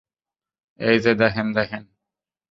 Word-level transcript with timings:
এই 0.79 0.97
যে, 0.99 1.11
দেখেন, 1.15 1.47
দেখেন। 1.53 1.83